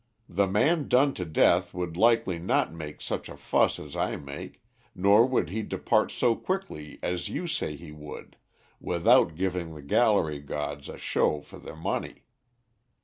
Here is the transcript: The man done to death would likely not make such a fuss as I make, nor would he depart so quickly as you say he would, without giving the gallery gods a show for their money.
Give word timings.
The 0.27 0.47
man 0.47 0.87
done 0.87 1.13
to 1.13 1.25
death 1.25 1.75
would 1.75 1.95
likely 1.95 2.39
not 2.39 2.73
make 2.73 3.01
such 3.01 3.29
a 3.29 3.37
fuss 3.37 3.77
as 3.77 3.95
I 3.95 4.15
make, 4.15 4.63
nor 4.95 5.27
would 5.27 5.49
he 5.51 5.61
depart 5.61 6.09
so 6.11 6.35
quickly 6.35 6.97
as 7.03 7.29
you 7.29 7.45
say 7.45 7.75
he 7.75 7.91
would, 7.91 8.35
without 8.79 9.35
giving 9.35 9.75
the 9.75 9.83
gallery 9.83 10.39
gods 10.39 10.89
a 10.89 10.97
show 10.97 11.39
for 11.39 11.59
their 11.59 11.75
money. 11.75 12.23